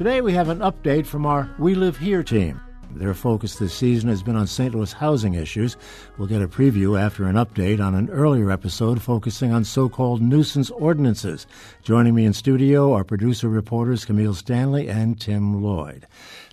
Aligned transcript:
Today 0.00 0.22
we 0.22 0.32
have 0.32 0.48
an 0.48 0.60
update 0.60 1.04
from 1.04 1.26
our 1.26 1.54
We 1.58 1.74
Live 1.74 1.98
Here 1.98 2.22
team. 2.22 2.58
Their 2.94 3.12
focus 3.12 3.56
this 3.56 3.74
season 3.74 4.08
has 4.08 4.22
been 4.22 4.34
on 4.34 4.46
St. 4.46 4.74
Louis 4.74 4.94
housing 4.94 5.34
issues. 5.34 5.76
We'll 6.16 6.26
get 6.26 6.40
a 6.40 6.48
preview 6.48 6.98
after 6.98 7.26
an 7.26 7.36
update 7.36 7.84
on 7.84 7.94
an 7.94 8.08
earlier 8.08 8.50
episode 8.50 9.02
focusing 9.02 9.52
on 9.52 9.62
so 9.62 9.90
called 9.90 10.22
nuisance 10.22 10.70
ordinances. 10.70 11.46
Joining 11.82 12.14
me 12.14 12.24
in 12.24 12.32
studio 12.32 12.94
are 12.94 13.04
producer 13.04 13.50
reporters 13.50 14.06
Kameel 14.06 14.34
Stanley 14.34 14.88
and 14.88 15.20
Tim 15.20 15.62
Lloyd. 15.62 16.06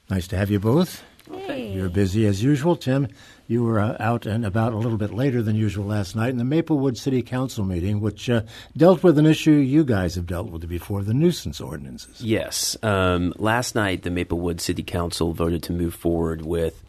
Nice 0.09 0.27
to 0.27 0.35
have 0.35 0.51
you 0.51 0.59
both. 0.59 1.01
You're 1.73 1.89
busy 1.89 2.25
as 2.25 2.43
usual. 2.43 2.75
Tim, 2.75 3.07
you 3.47 3.63
were 3.63 3.79
uh, 3.79 3.97
out 3.99 4.25
and 4.25 4.45
about 4.45 4.73
a 4.73 4.77
little 4.77 4.97
bit 4.97 5.13
later 5.13 5.41
than 5.41 5.55
usual 5.55 5.85
last 5.85 6.15
night 6.15 6.29
in 6.29 6.37
the 6.37 6.43
Maplewood 6.43 6.97
City 6.97 7.21
Council 7.21 7.63
meeting, 7.65 8.01
which 8.01 8.29
uh, 8.29 8.41
dealt 8.75 9.03
with 9.03 9.17
an 9.17 9.25
issue 9.25 9.51
you 9.51 9.83
guys 9.83 10.15
have 10.15 10.27
dealt 10.27 10.49
with 10.49 10.67
before 10.67 11.03
the 11.03 11.13
nuisance 11.13 11.61
ordinances. 11.61 12.21
Yes. 12.21 12.75
Um, 12.83 13.33
last 13.37 13.75
night, 13.75 14.03
the 14.03 14.11
Maplewood 14.11 14.61
City 14.61 14.83
Council 14.83 15.33
voted 15.33 15.63
to 15.63 15.73
move 15.73 15.93
forward 15.93 16.41
with 16.41 16.83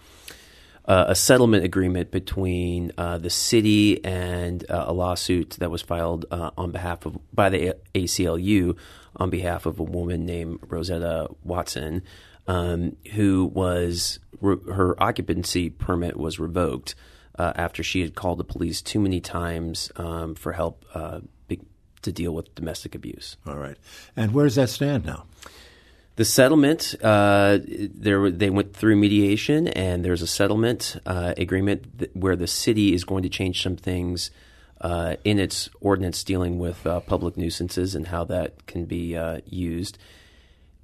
uh, 0.88 1.04
a 1.08 1.14
settlement 1.14 1.64
agreement 1.64 2.10
between 2.10 2.92
uh, 2.96 3.18
the 3.18 3.30
city 3.30 4.02
and 4.04 4.68
uh, 4.70 4.86
a 4.88 4.92
lawsuit 4.92 5.50
that 5.58 5.70
was 5.70 5.82
filed 5.82 6.24
uh, 6.30 6.50
on 6.56 6.70
behalf 6.70 7.04
of 7.04 7.18
by 7.32 7.50
the 7.50 7.76
ACLU 7.94 8.76
on 9.14 9.30
behalf 9.30 9.66
of 9.66 9.78
a 9.78 9.82
woman 9.82 10.24
named 10.24 10.60
Rosetta 10.66 11.28
Watson, 11.44 12.02
um, 12.48 12.96
who 13.12 13.44
was 13.44 14.18
re- 14.40 14.56
her 14.72 15.00
occupancy 15.00 15.70
permit 15.70 16.16
was 16.16 16.40
revoked 16.40 16.96
uh, 17.38 17.52
after 17.54 17.84
she 17.84 18.00
had 18.00 18.16
called 18.16 18.38
the 18.38 18.44
police 18.44 18.82
too 18.82 18.98
many 18.98 19.20
times 19.20 19.92
um, 19.96 20.34
for 20.34 20.52
help 20.52 20.84
uh, 20.94 21.20
be- 21.46 21.60
to 22.02 22.10
deal 22.10 22.34
with 22.34 22.52
domestic 22.56 22.96
abuse. 22.96 23.36
All 23.46 23.56
right. 23.56 23.76
And 24.16 24.32
where 24.32 24.46
does 24.46 24.56
that 24.56 24.70
stand 24.70 25.04
now? 25.04 25.26
The 26.16 26.24
settlement, 26.24 26.96
uh, 27.00 27.58
there 27.62 28.28
they 28.28 28.50
went 28.50 28.74
through 28.74 28.96
mediation, 28.96 29.68
and 29.68 30.04
there's 30.04 30.22
a 30.22 30.26
settlement 30.26 30.96
uh, 31.06 31.34
agreement 31.36 32.00
th- 32.00 32.10
where 32.14 32.34
the 32.34 32.48
city 32.48 32.92
is 32.92 33.04
going 33.04 33.22
to 33.22 33.28
change 33.28 33.62
some 33.62 33.76
things 33.76 34.32
uh, 34.80 35.14
in 35.22 35.38
its 35.38 35.70
ordinance 35.80 36.24
dealing 36.24 36.58
with 36.58 36.84
uh, 36.86 36.98
public 37.00 37.36
nuisances 37.36 37.94
and 37.94 38.08
how 38.08 38.24
that 38.24 38.66
can 38.66 38.84
be 38.84 39.16
uh, 39.16 39.40
used. 39.46 39.96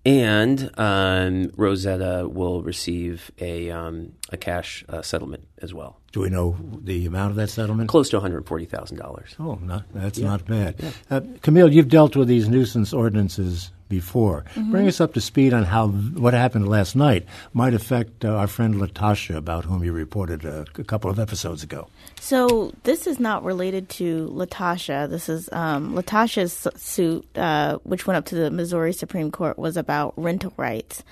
And 0.07 0.71
um, 0.77 1.51
Rosetta 1.57 2.29
will 2.29 2.63
receive 2.63 3.31
a 3.41 3.71
um, 3.71 4.13
a 4.31 4.37
cash 4.37 4.85
uh, 4.89 5.01
settlement 5.01 5.49
as 5.63 5.73
well, 5.73 6.01
Do 6.15 6.21
we 6.21 6.31
know 6.31 6.57
the 6.85 7.07
amount 7.07 7.31
of 7.31 7.37
that 7.39 7.51
settlement? 7.51 7.89
close 7.89 8.09
to 8.11 8.19
one 8.19 8.23
hundred 8.23 8.47
forty 8.47 8.67
thousand 8.67 8.99
dollars. 8.99 9.35
Oh, 9.41 9.57
not, 9.57 9.83
that's 9.93 10.21
not 10.21 10.47
bad. 10.47 10.77
Uh, 11.11 11.23
Kameel, 11.43 11.73
you've 11.73 11.89
dealt 11.89 12.15
with 12.15 12.29
these 12.29 12.49
nuisance 12.49 12.93
ordinances 12.93 13.73
before. 13.89 14.45
Bring 14.71 14.87
us 14.87 15.01
up 15.01 15.15
to 15.15 15.21
speed 15.21 15.53
on 15.53 15.65
how 15.65 15.89
what 15.89 16.33
happened 16.33 16.69
last 16.69 16.95
night 16.95 17.27
might 17.53 17.75
affect 17.75 18.25
uh, 18.25 18.29
our 18.29 18.47
friend 18.47 18.77
Latasha, 18.77 19.35
about 19.35 19.65
whom 19.65 19.83
you 19.83 19.93
reported 19.93 20.47
uh, 20.47 20.65
a 20.79 20.85
couple 20.85 21.11
of 21.11 21.19
episodes 21.19 21.65
ago. 21.65 21.89
So 22.21 22.73
this 22.85 23.09
is 23.09 23.19
not 23.19 23.43
related 23.43 23.89
to 23.91 24.29
Latasha. 24.29 25.11
This 25.11 25.29
is 25.29 25.49
um, 25.51 25.95
Latasha's 25.97 26.69
suit, 26.81 27.27
uh, 27.37 27.79
which 27.83 28.07
went 28.07 28.19
up 28.19 28.27
to 28.27 28.37
the 28.37 28.53
Missouri 28.53 28.93
Supreme 28.93 29.33
Court, 29.33 29.59
was 29.59 29.77
about 29.77 30.15
rental 30.17 30.53
rights. 30.57 31.03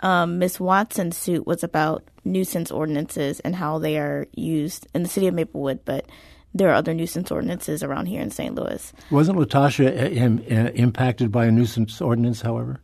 Um, 0.00 0.38
Miss 0.38 0.60
Watson's 0.60 1.16
suit 1.16 1.46
was 1.46 1.64
about 1.64 2.04
nuisance 2.24 2.70
ordinances 2.70 3.40
and 3.40 3.54
how 3.56 3.78
they 3.78 3.98
are 3.98 4.26
used 4.34 4.86
in 4.94 5.02
the 5.02 5.08
city 5.08 5.26
of 5.26 5.34
Maplewood, 5.34 5.80
but 5.84 6.06
there 6.54 6.68
are 6.70 6.74
other 6.74 6.94
nuisance 6.94 7.30
ordinances 7.30 7.82
around 7.82 8.06
here 8.06 8.20
in 8.20 8.30
St. 8.30 8.54
Louis. 8.54 8.92
Wasn't 9.10 9.38
Latasha 9.38 9.86
uh, 9.86 10.06
im- 10.08 10.44
uh, 10.50 10.70
impacted 10.74 11.30
by 11.32 11.46
a 11.46 11.50
nuisance 11.50 12.00
ordinance, 12.00 12.40
however? 12.40 12.80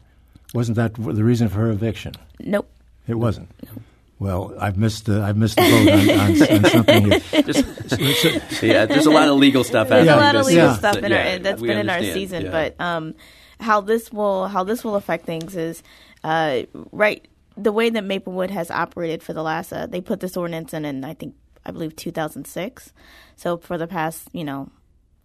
Wasn't 0.52 0.76
that 0.76 0.94
the 0.94 1.24
reason 1.24 1.48
for 1.48 1.58
her 1.60 1.70
eviction? 1.70 2.14
Nope. 2.40 2.70
It 3.08 3.14
wasn't. 3.14 3.48
Well, 4.18 4.54
I've 4.60 4.76
missed 4.78 5.06
the 5.06 5.20
I've 5.22 5.36
missed 5.36 5.56
the 5.56 5.62
boat 5.62 5.88
on, 5.90 6.10
on, 6.20 6.64
on 6.64 6.70
something 6.70 7.10
here. 7.10 7.42
Just, 7.42 8.62
yeah, 8.62 8.86
there's 8.86 9.06
a 9.06 9.10
lot 9.10 9.28
of 9.28 9.36
legal 9.36 9.64
stuff. 9.64 9.88
There's 9.88 10.06
Yeah, 10.06 10.16
a 10.16 10.20
lot 10.20 10.36
of 10.36 10.46
legal 10.46 10.66
yeah. 10.66 10.74
stuff 10.76 10.96
in 10.96 11.10
Yeah, 11.10 11.32
our, 11.32 11.38
that's 11.40 11.60
we 11.60 11.68
been 11.68 11.78
in 11.78 11.90
our 11.90 12.00
season, 12.00 12.44
yeah. 12.46 12.50
but 12.50 12.80
um, 12.80 13.14
how 13.60 13.80
this 13.80 14.12
will 14.12 14.46
how 14.46 14.62
this 14.64 14.84
will 14.84 14.94
affect 14.94 15.26
things 15.26 15.56
is 15.56 15.82
uh, 16.24 16.62
right 16.90 17.28
the 17.56 17.70
way 17.70 17.88
that 17.88 18.02
Maplewood 18.02 18.50
has 18.50 18.70
operated 18.70 19.22
for 19.22 19.32
the 19.32 19.42
last 19.42 19.72
uh, 19.72 19.86
they 19.86 20.00
put 20.00 20.20
this 20.20 20.36
ordinance 20.36 20.74
in 20.74 20.84
in 20.84 21.04
I 21.04 21.14
think 21.14 21.36
I 21.64 21.70
believe 21.70 21.94
2006. 21.96 22.92
So 23.36 23.58
for 23.58 23.78
the 23.78 23.86
past 23.86 24.28
you 24.32 24.44
know 24.44 24.70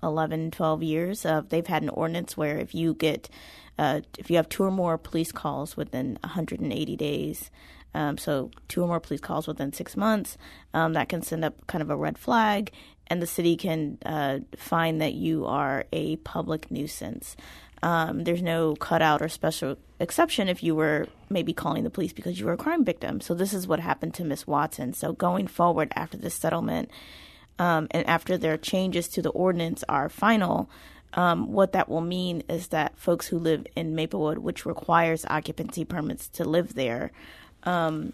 11, 0.01 0.51
12 0.51 0.83
years, 0.83 1.25
uh, 1.25 1.41
they've 1.49 1.67
had 1.67 1.83
an 1.83 1.89
ordinance 1.89 2.37
where 2.37 2.57
if 2.57 2.73
you 2.75 2.93
get 2.93 3.29
uh, 3.77 4.01
if 4.17 4.29
you 4.29 4.35
have 4.35 4.49
two 4.49 4.63
or 4.63 4.71
more 4.71 4.97
police 4.97 5.31
calls 5.31 5.77
within 5.77 6.19
180 6.23 6.95
days. 6.97 7.49
Um, 7.95 8.19
so 8.19 8.51
two 8.67 8.83
or 8.83 8.87
more 8.87 8.99
police 8.99 9.21
calls 9.21 9.47
within 9.47 9.73
six 9.73 9.97
months, 9.97 10.37
um, 10.75 10.93
that 10.93 11.09
can 11.09 11.23
send 11.23 11.43
up 11.43 11.65
kind 11.65 11.81
of 11.81 11.89
a 11.89 11.95
red 11.95 12.19
flag, 12.19 12.71
and 13.07 13.19
the 13.19 13.25
city 13.25 13.57
can 13.57 13.97
uh, 14.05 14.39
find 14.55 15.01
that 15.01 15.13
you 15.13 15.45
are 15.45 15.85
a 15.91 16.17
public 16.17 16.69
nuisance. 16.69 17.35
Um, 17.81 18.23
there's 18.23 18.41
no 18.41 18.75
cutout 18.75 19.21
or 19.21 19.29
special 19.29 19.77
exception 19.99 20.49
if 20.49 20.63
you 20.63 20.75
were 20.75 21.07
maybe 21.29 21.53
calling 21.53 21.83
the 21.83 21.89
police 21.89 22.13
because 22.13 22.39
you 22.39 22.45
were 22.45 22.53
a 22.53 22.57
crime 22.57 22.83
victim. 22.83 23.21
So 23.21 23.33
this 23.33 23.53
is 23.53 23.67
what 23.67 23.79
happened 23.79 24.13
to 24.15 24.25
Miss 24.25 24.45
Watson. 24.45 24.93
So 24.93 25.13
going 25.13 25.47
forward 25.47 25.91
after 25.95 26.17
this 26.17 26.33
settlement, 26.33 26.89
um, 27.57 27.87
and 27.91 28.07
after 28.07 28.37
their 28.37 28.57
changes 28.57 29.07
to 29.09 29.21
the 29.21 29.29
ordinance 29.29 29.83
are 29.89 30.09
final, 30.09 30.69
um, 31.13 31.51
what 31.51 31.73
that 31.73 31.89
will 31.89 32.01
mean 32.01 32.43
is 32.47 32.67
that 32.67 32.97
folks 32.97 33.27
who 33.27 33.39
live 33.39 33.65
in 33.75 33.95
Maplewood, 33.95 34.37
which 34.39 34.65
requires 34.65 35.25
occupancy 35.29 35.83
permits 35.83 36.27
to 36.29 36.45
live 36.45 36.75
there, 36.75 37.11
um, 37.63 38.13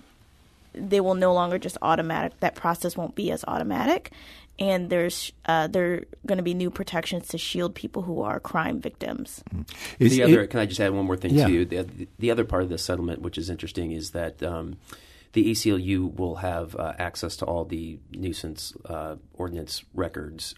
they 0.78 1.00
will 1.02 1.16
no 1.16 1.34
longer 1.34 1.58
just 1.58 1.78
automatic. 1.82 2.40
That 2.40 2.56
process 2.56 2.96
won't 2.98 3.16
be 3.16 3.32
as 3.32 3.44
automatic, 3.48 4.12
and 4.60 4.90
there's 4.90 5.32
uh, 5.46 5.68
there 5.68 5.94
are 5.94 6.04
going 6.26 6.38
to 6.38 6.44
be 6.44 6.54
new 6.54 6.70
protections 6.70 7.28
to 7.30 7.38
shield 7.38 7.76
people 7.76 8.02
who 8.04 8.22
are 8.22 8.40
crime 8.40 8.80
victims. 8.82 9.44
Is 10.00 10.16
the 10.16 10.22
it- 10.22 10.24
other, 10.26 10.48
can 10.48 10.60
I 10.60 10.66
just 10.66 10.80
add 10.80 10.92
one 10.94 11.06
more 11.06 11.18
thing 11.18 11.34
Yeah. 11.36 11.48
too? 11.48 11.66
The, 11.66 12.08
the 12.20 12.32
other 12.32 12.44
part 12.46 12.64
of 12.64 12.70
the 12.70 12.78
settlement, 12.78 13.22
which 13.22 13.38
is 13.38 13.50
interesting, 13.50 13.92
is 13.92 14.12
that 14.12 14.42
um, 14.44 14.78
the 15.34 15.52
ACLU 15.52 16.16
will 16.18 16.36
have 16.36 16.76
uh, 16.76 16.94
access 16.98 17.36
to 17.38 17.46
all 17.46 17.66
the 17.66 18.00
nuisance 18.12 18.74
uh, 18.86 19.16
ordinance 19.34 19.84
records. 19.94 20.56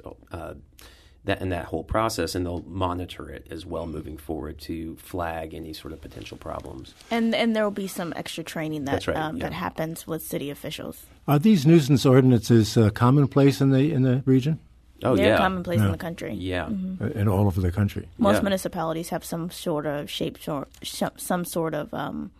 Uh, 1.27 1.33
that 1.33 1.41
and 1.41 1.51
that 1.51 1.65
whole 1.65 1.83
process, 1.83 2.35
and 2.35 2.45
they'll 2.45 2.63
monitor 2.67 3.29
it 3.29 3.47
as 3.51 3.65
well 3.65 3.85
moving 3.85 4.17
forward 4.17 4.57
to 4.59 4.95
flag 4.95 5.53
any 5.53 5.73
sort 5.73 5.93
of 5.93 5.99
potential 6.01 6.37
problems. 6.37 6.93
And 7.11 7.35
and 7.35 7.53
there 7.55 7.63
will 7.63 7.71
be 7.71 7.87
some 7.87 8.13
extra 8.15 8.43
training 8.43 8.85
that 8.85 9.07
right, 9.07 9.17
um, 9.17 9.37
yeah. 9.37 9.43
that 9.43 9.53
happens 9.53 10.07
with 10.07 10.21
city 10.21 10.49
officials. 10.49 11.05
Are 11.27 11.39
these 11.39 11.65
nuisance 11.65 12.05
ordinances 12.05 12.77
uh, 12.77 12.89
commonplace 12.91 13.59
in 13.61 13.71
the 13.71 13.91
in 13.93 14.03
the 14.03 14.21
region, 14.25 14.59
Oh 15.03 15.15
They're 15.15 15.27
yeah, 15.33 15.37
commonplace 15.37 15.81
in 15.81 15.91
the 15.91 15.97
country. 15.97 16.33
yeah. 16.33 16.69
Uh, 17.01 17.07
in 17.19 17.27
all 17.27 17.45
over 17.47 17.61
the 17.61 17.71
country? 17.71 18.07
Most 18.17 18.35
Yeah. 18.37 18.41
municipalities 18.43 19.09
have 19.09 19.23
some 19.25 19.49
sort 19.51 19.85
of 19.85 20.09
shape, 20.09 20.37
sort, 20.41 20.67
sh- 20.81 21.03
some 21.17 21.45
sort 21.45 21.73
of 21.75 21.93
um, 21.93 22.31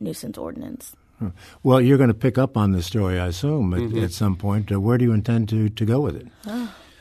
nuisance 0.00 0.36
ordinance. 0.38 0.96
Well, 1.62 1.80
you're 1.80 1.96
going 1.96 2.12
to 2.12 2.20
pick 2.28 2.36
up 2.38 2.56
on 2.56 2.72
this 2.72 2.86
story, 2.86 3.18
I 3.18 3.28
assume, 3.28 3.72
at, 3.72 3.80
Mm-hmm. 3.80 4.04
at 4.04 4.12
some 4.12 4.36
point. 4.36 4.70
Uh, 4.72 4.78
where 4.80 4.98
do 4.98 5.04
you 5.06 5.14
intend 5.14 5.48
to, 5.48 5.70
to 5.70 5.84
go 5.86 6.00
with 6.00 6.16
it? 6.16 6.26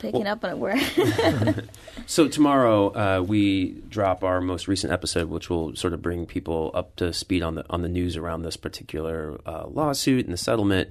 Picking 0.03 0.27
up 0.27 0.43
on 0.43 0.49
it, 0.51 0.57
where 0.57 0.77
So 2.05 2.27
tomorrow 2.27 2.87
uh, 2.89 3.21
we 3.21 3.81
drop 3.87 4.23
our 4.23 4.41
most 4.41 4.67
recent 4.67 4.91
episode, 4.91 5.29
which 5.29 5.49
will 5.49 5.75
sort 5.75 5.93
of 5.93 6.01
bring 6.01 6.25
people 6.25 6.71
up 6.73 6.95
to 6.97 7.13
speed 7.13 7.41
on 7.41 7.55
the 7.55 7.65
on 7.69 7.81
the 7.81 7.87
news 7.87 8.17
around 8.17 8.41
this 8.41 8.57
particular 8.57 9.39
uh, 9.45 9.65
lawsuit 9.67 10.25
and 10.25 10.33
the 10.33 10.37
settlement. 10.37 10.89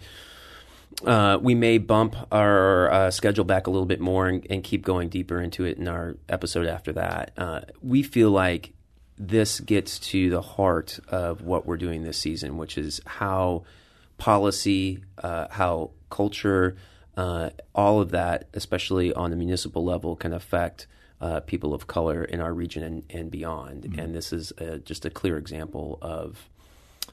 Uh, 1.07 1.39
we 1.41 1.55
may 1.55 1.79
bump 1.79 2.17
our 2.33 2.91
uh, 2.91 3.11
schedule 3.11 3.45
back 3.45 3.67
a 3.67 3.71
little 3.71 3.87
bit 3.87 4.01
more 4.01 4.29
and, 4.29 4.47
and 4.49 4.65
keep 4.65 4.83
going 4.85 5.09
deeper 5.09 5.41
into 5.41 5.65
it 5.65 5.77
in 5.77 5.89
our 5.89 6.17
episode 6.29 6.67
after 6.67 6.93
that. 6.93 7.33
Uh, 7.37 7.61
we 7.83 8.03
feel 8.03 8.31
like 8.31 8.73
this 9.19 9.61
gets 9.61 9.99
to 9.99 10.31
the 10.31 10.43
heart 10.43 10.99
of 11.09 11.43
what 11.43 11.67
we're 11.67 11.77
doing 11.77 12.03
this 12.03 12.19
season, 12.19 12.57
which 12.57 12.79
is 12.79 13.01
how 13.07 13.65
policy, 14.17 15.03
uh, 15.19 15.49
how 15.51 15.91
culture, 16.11 16.77
uh, 17.17 17.51
all 17.75 18.01
of 18.01 18.11
that, 18.11 18.49
especially 18.55 19.13
on 19.13 19.31
the 19.31 19.37
municipal 19.37 19.85
level, 19.85 20.17
can 20.17 20.33
affect 20.33 20.87
uh, 21.21 21.41
people 21.41 21.73
of 21.73 21.87
color 21.87 22.25
in 22.25 22.41
our 22.41 22.53
region 22.53 22.83
and, 22.83 23.05
and 23.11 23.31
beyond. 23.31 23.95
And 23.97 24.15
this 24.15 24.33
is 24.33 24.53
uh, 24.53 24.79
just 24.85 25.05
a 25.05 25.11
clear 25.11 25.39
example 25.39 25.99
of 26.03 26.49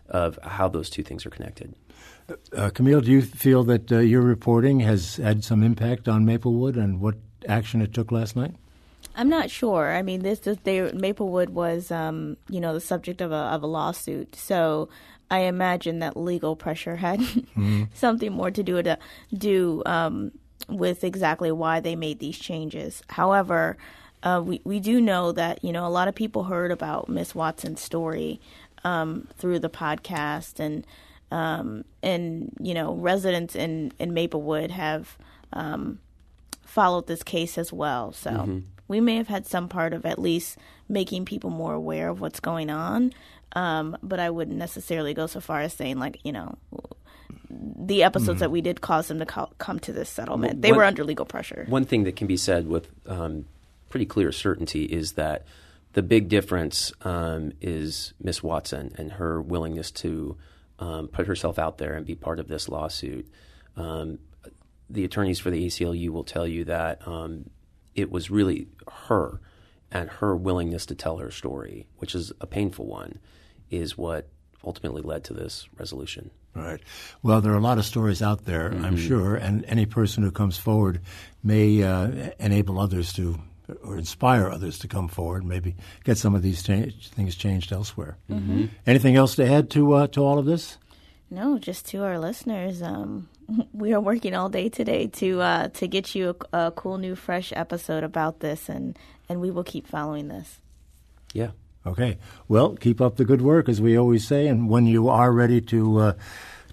of 0.08 0.40
how 0.42 0.68
those 0.68 0.90
two 0.90 1.04
things 1.04 1.26
are 1.26 1.30
connected. 1.30 1.74
Uh, 2.56 2.70
Kameel, 2.70 3.04
do 3.04 3.12
you 3.12 3.22
feel 3.22 3.64
that 3.66 3.92
uh, 3.92 4.00
your 4.00 4.22
reporting 4.22 4.80
has 4.82 5.18
had 5.18 5.44
some 5.44 5.64
impact 5.64 6.08
on 6.08 6.26
Maplewood 6.26 6.76
and 6.76 7.00
what 7.00 7.16
action 7.48 7.82
it 7.82 7.94
took 7.94 8.12
last 8.12 8.36
night? 8.36 8.56
I'm 9.16 9.30
not 9.30 9.50
sure. 9.50 9.96
I 9.96 10.02
mean, 10.02 10.22
this, 10.22 10.40
this 10.40 10.58
they, 10.64 10.92
Maplewood 10.92 11.50
was, 11.50 11.92
um, 11.92 12.38
you 12.50 12.60
know, 12.60 12.74
the 12.74 12.82
subject 12.82 13.22
of 13.22 13.32
a 13.32 13.36
of 13.36 13.64
a 13.64 13.68
lawsuit. 13.68 14.36
So 14.36 14.90
I 15.32 15.40
imagine 15.40 16.00
that 16.00 16.18
legal 16.18 16.56
pressure 16.56 16.98
had 16.98 17.20
mm-hmm. 17.20 17.84
something 17.94 18.32
more 18.32 18.52
to 18.52 18.64
do 18.64 18.82
to 18.82 18.98
do 19.34 19.84
um, 19.86 20.32
with 20.68 21.04
exactly 21.04 21.52
why 21.52 21.80
they 21.80 21.96
made 21.96 22.20
these 22.20 22.38
changes. 22.38 23.04
However, 23.10 23.78
uh, 24.24 24.42
we 24.44 24.62
we 24.64 24.80
do 24.80 25.00
know 25.00 25.32
that 25.32 25.64
you 25.64 25.72
know 25.72 25.86
a 25.86 25.90
lot 25.90 26.08
of 26.08 26.16
people 26.16 26.46
heard 26.46 26.72
about 26.72 27.10
Miss 27.10 27.34
Watson's 27.34 27.82
story 27.82 28.40
um, 28.84 29.28
through 29.38 29.60
the 29.60 29.70
podcast, 29.70 30.60
and 30.60 30.86
um, 31.32 31.86
and 32.04 32.54
you 32.60 32.74
know 32.74 32.94
residents 32.96 33.56
in 33.56 33.94
in 34.00 34.14
Maplewood 34.14 34.72
have 34.72 35.18
um, 35.54 36.00
followed 36.64 37.08
this 37.08 37.24
case 37.24 37.58
as 37.58 37.72
well. 37.72 38.12
So 38.12 38.32
mm-hmm. 38.32 38.60
We 38.90 39.00
may 39.00 39.16
have 39.16 39.30
had 39.30 39.46
some 39.48 39.70
part 39.70 39.94
of 39.94 40.06
at 40.06 40.20
least 40.20 40.58
making 40.90 41.24
people 41.24 41.50
more 41.50 41.74
aware 41.74 42.10
of 42.10 42.20
what's 42.20 42.42
going 42.42 42.70
on. 42.70 43.14
Um, 43.54 43.98
but 44.04 44.20
I 44.20 44.30
wouldn't 44.30 44.58
necessarily 44.58 45.14
go 45.14 45.26
so 45.28 45.40
far 45.40 45.62
as 45.62 45.74
saying 45.74 45.98
like 45.98 46.20
you 46.24 46.34
know 46.34 46.58
the 47.50 48.04
episodes 48.04 48.38
mm. 48.38 48.40
that 48.42 48.52
we 48.52 48.62
did 48.62 48.82
cause 48.82 49.08
them 49.08 49.20
to 49.20 49.26
co- 49.26 49.52
come 49.58 49.80
to 49.80 49.94
this 49.94 50.10
settlement. 50.10 50.62
They 50.62 50.72
one, 50.72 50.78
were 50.78 50.84
under 50.84 51.04
legal 51.04 51.26
pressure. 51.26 51.66
One 51.68 51.86
thing 51.86 52.04
that 52.04 52.16
can 52.16 52.28
be 52.28 52.38
said 52.38 52.68
with 52.68 52.90
um, 53.08 53.46
pretty 53.90 54.06
clear 54.06 54.32
certainty 54.32 54.84
is 54.84 55.14
that 55.14 55.46
the 55.94 56.04
big 56.04 56.30
difference 56.30 56.92
um, 57.02 57.54
is 57.62 58.14
Miss 58.22 58.44
Watson 58.44 58.94
and 58.98 59.14
her 59.14 59.42
willingness 59.42 59.90
to 59.92 60.38
um, 60.78 61.08
put 61.08 61.26
herself 61.26 61.58
out 61.58 61.80
there 61.80 61.96
and 61.96 62.06
be 62.06 62.16
part 62.16 62.40
of 62.40 62.48
this 62.48 62.70
lawsuit. 62.70 63.28
Um, 63.76 64.20
the 64.90 65.04
attorneys 65.04 65.40
for 65.40 65.50
the 65.50 65.66
ACLU 65.66 66.10
will 66.10 66.24
tell 66.24 66.48
you 66.48 66.66
that 66.66 67.08
um, 67.08 67.50
it 67.96 68.12
was 68.12 68.30
really 68.30 68.68
her 69.08 69.40
and 69.92 70.10
her 70.10 70.36
willingness 70.36 70.86
to 70.88 70.96
tell 70.96 71.18
her 71.18 71.32
story, 71.32 71.88
which 71.98 72.14
is 72.16 72.32
a 72.40 72.48
painful 72.48 72.86
one, 72.86 73.20
is 73.70 73.98
what 73.98 74.28
ultimately 74.64 75.02
led 75.02 75.24
to 75.24 75.34
this 75.34 75.68
resolution. 75.78 76.32
Right. 76.56 76.82
Well, 77.24 77.42
there 77.42 77.54
are 77.54 77.58
a 77.58 77.62
lot 77.62 77.78
of 77.78 77.86
stories 77.86 78.22
out 78.22 78.46
there, 78.46 78.70
mm-hmm. 78.70 78.86
I'm 78.86 78.98
sure, 78.98 79.36
and 79.36 79.64
any 79.66 79.86
person 79.86 80.24
who 80.24 80.32
comes 80.32 80.58
forward 80.58 81.02
may 81.44 81.84
uh, 81.84 82.32
enable 82.40 82.80
others 82.80 83.14
to 83.14 83.40
or 83.84 83.98
inspire 83.98 84.50
others 84.50 84.80
to 84.80 84.88
come 84.88 85.08
forward, 85.08 85.44
and 85.44 85.50
maybe 85.50 85.76
get 86.04 86.18
some 86.18 86.34
of 86.34 86.42
these 86.42 86.64
change, 86.64 87.10
things 87.10 87.36
changed 87.36 87.72
elsewhere. 87.72 88.18
Mm-hmm. 88.30 88.66
Anything 88.88 89.16
else 89.16 89.36
to 89.36 89.48
add 89.48 89.70
to 89.72 89.94
uh, 89.94 90.08
to 90.08 90.22
all 90.22 90.40
of 90.40 90.46
this? 90.46 90.78
No, 91.32 91.60
just 91.60 91.88
to 91.88 92.04
our 92.04 92.18
listeners. 92.18 92.82
Um, 92.82 93.30
we 93.74 93.94
are 93.94 94.00
working 94.00 94.34
all 94.36 94.50
day 94.50 94.70
today 94.70 95.08
to 95.08 95.42
uh, 95.42 95.68
to 95.70 95.88
get 95.88 96.16
you 96.16 96.36
a, 96.52 96.58
a, 96.58 96.72
cool 96.72 96.98
new 96.98 97.16
fresh 97.16 97.54
episode 97.56 98.04
about 98.04 98.40
this, 98.40 98.70
and 98.70 98.98
and 99.28 99.40
we 99.40 99.52
will 99.52 99.64
keep 99.64 99.88
following 99.88 100.28
this. 100.28 100.60
Yeah. 101.34 101.52
Okay. 101.86 102.18
Well, 102.48 102.76
keep 102.76 103.00
up 103.00 103.16
the 103.16 103.26
good 103.26 103.42
work, 103.42 103.70
as 103.70 103.80
we 103.82 103.98
always 103.98 104.28
say, 104.28 104.48
and 104.48 104.70
when 104.70 104.86
you 104.86 105.08
are 105.08 105.32
ready 105.32 105.62
to 105.62 106.00
uh, 106.00 106.14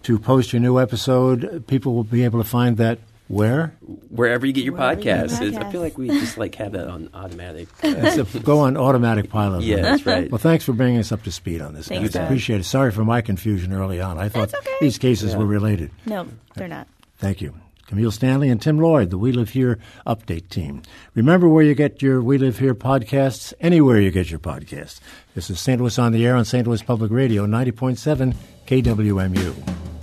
to 0.02 0.18
post 0.18 0.52
your 0.52 0.60
new 0.60 0.80
episode, 0.80 1.64
people 1.66 1.94
will 1.94 2.04
be 2.04 2.24
able 2.24 2.42
to 2.42 2.48
find 2.48 2.76
that 2.78 2.98
where? 3.28 3.76
Wherever 4.08 4.46
you 4.46 4.52
get 4.52 4.64
your 4.64 4.74
podcasts. 4.74 5.40
You 5.40 5.58
I 5.58 5.70
feel 5.72 5.80
like 5.80 5.98
we 5.98 6.08
just 6.08 6.38
like 6.38 6.54
have 6.56 6.72
that 6.72 6.88
on 6.88 7.10
automatic. 7.12 7.68
go 8.44 8.60
on 8.60 8.76
automatic 8.76 9.30
pilot. 9.30 9.62
Yeah, 9.62 9.82
that's 9.82 10.06
right. 10.06 10.30
Well, 10.30 10.38
thanks 10.38 10.64
for 10.64 10.72
bringing 10.72 11.00
us 11.00 11.10
up 11.10 11.22
to 11.24 11.32
speed 11.32 11.60
on 11.60 11.74
this. 11.74 11.88
Thanks, 11.88 12.14
I 12.14 12.22
appreciate 12.22 12.60
it. 12.60 12.64
Sorry 12.64 12.92
for 12.92 13.04
my 13.04 13.20
confusion 13.22 13.72
early 13.72 14.00
on. 14.00 14.18
I 14.18 14.28
thought 14.28 14.54
okay. 14.54 14.76
these 14.80 14.98
cases 14.98 15.32
yeah. 15.32 15.38
were 15.38 15.46
related. 15.46 15.90
No, 16.04 16.28
they're 16.54 16.68
not. 16.68 16.86
Thank 17.18 17.40
you. 17.40 17.54
Kameel 17.88 18.12
Stanley 18.12 18.48
and 18.48 18.60
Tim 18.60 18.78
Lloyd, 18.80 19.10
the 19.10 19.18
We 19.18 19.30
Live 19.30 19.50
Here 19.50 19.78
update 20.06 20.48
team. 20.48 20.82
Remember 21.14 21.48
where 21.48 21.62
you 21.62 21.74
get 21.74 22.02
your 22.02 22.20
We 22.20 22.36
Live 22.36 22.58
Here 22.58 22.74
podcasts, 22.74 23.54
anywhere 23.60 24.00
you 24.00 24.10
get 24.10 24.28
your 24.28 24.40
podcasts. 24.40 25.00
This 25.34 25.50
is 25.50 25.60
St. 25.60 25.80
Louis 25.80 25.96
on 25.98 26.12
the 26.12 26.26
Air 26.26 26.34
on 26.34 26.44
St. 26.44 26.66
Louis 26.66 26.82
Public 26.82 27.12
Radio, 27.12 27.46
90.7 27.46 28.34
KWMU. 28.66 29.95